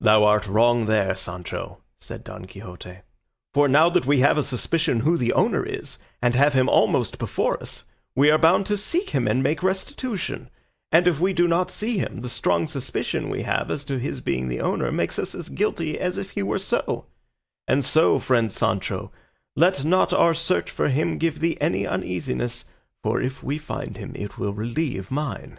[0.00, 2.98] "Thou art wrong there, Sancho," said Don Quixote,
[3.52, 7.18] "for now that we have a suspicion who the owner is, and have him almost
[7.18, 7.82] before us,
[8.14, 10.50] we are bound to seek him and make restitution;
[10.92, 14.20] and if we do not see him, the strong suspicion we have as to his
[14.20, 17.06] being the owner makes us as guilty as if he were so;
[17.66, 19.10] and so, friend Sancho,
[19.56, 22.66] let not our search for him give thee any uneasiness,
[23.02, 25.58] for if we find him it will relieve mine."